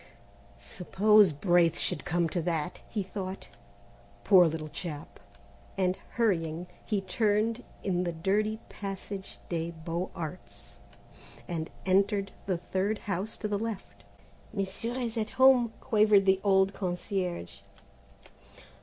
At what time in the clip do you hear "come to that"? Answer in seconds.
2.05-2.81